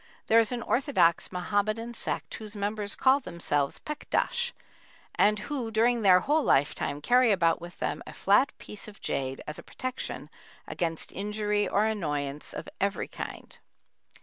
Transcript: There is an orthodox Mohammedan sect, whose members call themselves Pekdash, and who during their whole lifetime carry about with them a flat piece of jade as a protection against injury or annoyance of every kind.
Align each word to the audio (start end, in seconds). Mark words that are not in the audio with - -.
There 0.25 0.39
is 0.39 0.51
an 0.51 0.63
orthodox 0.63 1.31
Mohammedan 1.31 1.93
sect, 1.93 2.33
whose 2.33 2.55
members 2.55 2.95
call 2.95 3.19
themselves 3.19 3.77
Pekdash, 3.77 4.51
and 5.13 5.37
who 5.37 5.69
during 5.69 6.01
their 6.01 6.21
whole 6.21 6.41
lifetime 6.41 7.01
carry 7.01 7.31
about 7.31 7.61
with 7.61 7.77
them 7.77 8.01
a 8.07 8.13
flat 8.13 8.51
piece 8.57 8.87
of 8.87 8.99
jade 8.99 9.41
as 9.45 9.59
a 9.59 9.63
protection 9.63 10.31
against 10.67 11.11
injury 11.11 11.67
or 11.67 11.85
annoyance 11.85 12.51
of 12.51 12.67
every 12.79 13.07
kind. 13.07 13.59